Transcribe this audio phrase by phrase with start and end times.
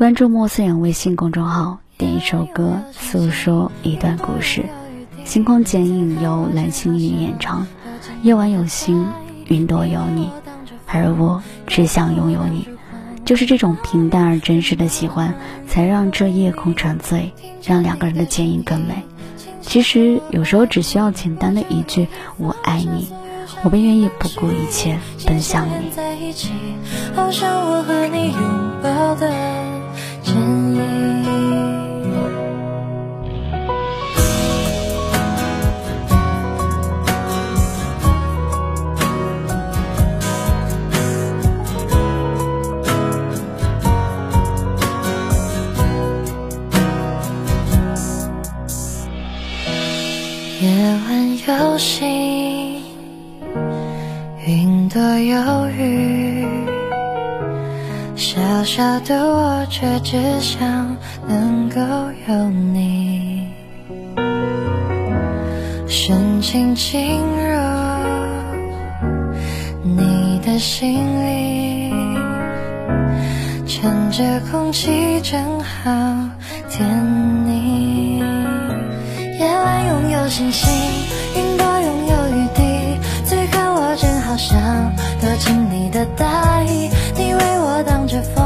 [0.00, 4.64] 关注莫思远微信公众号，点一首歌，诉说一段故事。
[5.26, 7.66] 星空剪影由蓝心湄演唱，
[8.22, 9.06] 夜晚有星，
[9.48, 10.30] 云朵有你，
[10.86, 12.66] 而我只想拥有你。
[13.26, 15.34] 就是这种平淡而真实的喜欢，
[15.68, 19.02] 才让这夜空沉醉，让两个人的剪影更美。
[19.60, 22.08] 其实有时候只需要简单的一句
[22.40, 23.10] “我爱你”，
[23.62, 25.90] 我便愿意不顾一切奔向你。
[50.60, 50.68] 夜
[51.08, 52.82] 晚有星，
[54.46, 56.46] 云朵有雨。
[58.14, 60.94] 小小的我，却只想
[61.26, 61.80] 能够
[62.28, 63.48] 有你，
[65.88, 67.58] 深情进入
[69.82, 70.92] 你的心
[71.24, 71.90] 里，
[73.66, 74.22] 趁着
[74.52, 75.90] 空气正好
[76.68, 76.86] 甜
[77.46, 78.22] 腻。
[79.40, 80.70] 夜晚拥有星星，
[81.34, 86.90] 云朵拥有雨滴，此刻我正好想躲进你的大衣。
[87.16, 88.44] 你为我挡着风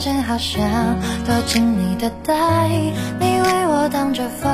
[0.00, 0.62] 正好想
[1.26, 2.90] 躲进你的大衣，
[3.20, 4.50] 你为我挡着风，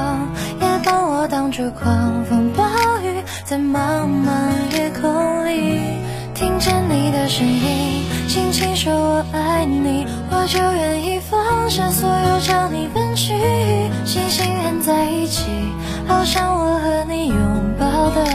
[0.61, 2.65] 也帮我挡住狂风暴
[3.01, 5.81] 雨，在茫茫夜空里，
[6.34, 13.33] 听见你的声音，轻轻说我爱你，我就愿意放下所有朝你奔去，
[14.05, 15.45] 星星连在一起，
[16.09, 17.37] 好像我和你拥
[17.78, 18.27] 抱的。